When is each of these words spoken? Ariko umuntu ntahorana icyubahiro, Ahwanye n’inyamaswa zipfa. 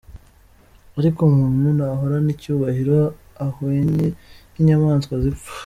Ariko 0.99 1.19
umuntu 1.23 1.67
ntahorana 1.77 2.29
icyubahiro, 2.35 2.97
Ahwanye 3.45 4.05
n’inyamaswa 4.53 5.13
zipfa. 5.23 5.51